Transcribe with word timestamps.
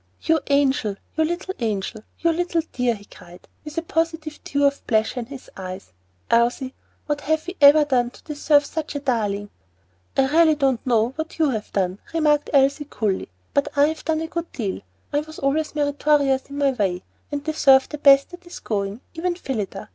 "You 0.23 0.39
angel! 0.47 0.95
you 1.15 1.23
little 1.23 1.53
angel! 1.59 2.01
you 2.21 2.31
little 2.31 2.63
dear!" 2.73 2.95
he 2.95 3.05
cried, 3.05 3.47
with 3.63 3.77
a 3.77 3.83
positive 3.83 4.43
dew 4.43 4.65
of 4.65 4.87
pleasure 4.87 5.19
in 5.19 5.27
his 5.27 5.47
eyes. 5.55 5.93
"Elsie, 6.31 6.73
what 7.05 7.21
have 7.21 7.45
we 7.45 7.55
ever 7.61 7.85
done 7.85 8.09
to 8.09 8.23
deserve 8.23 8.65
such 8.65 8.95
a 8.95 8.99
darling?" 8.99 9.51
"I 10.17 10.25
really 10.35 10.55
don't 10.55 10.83
know 10.87 11.09
what 11.17 11.37
you 11.37 11.51
have 11.51 11.71
done," 11.71 11.99
remarked 12.15 12.49
Elsie, 12.51 12.87
coolly; 12.89 13.29
"but 13.53 13.67
I 13.75 13.89
have 13.89 14.03
done 14.03 14.21
a 14.21 14.27
good 14.27 14.51
deal. 14.53 14.81
I 15.13 15.17
always 15.19 15.39
was 15.39 15.75
meritorious 15.75 16.49
in 16.49 16.57
my 16.57 16.71
way, 16.71 17.03
and 17.31 17.43
deserve 17.43 17.87
the 17.87 17.99
best 17.99 18.31
that 18.31 18.47
is 18.47 18.57
going, 18.59 19.01
even 19.13 19.35
Phillida. 19.35 19.87